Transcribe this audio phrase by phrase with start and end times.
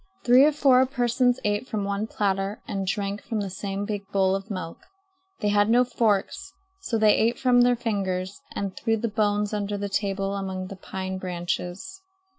[0.23, 4.33] Three or four persons ate from one platter and drank from the same big bowl
[4.33, 4.79] of milk.
[5.41, 9.77] They had no forks, so they ate from their fingers and threw the bones under
[9.77, 12.01] the table among the pine branches.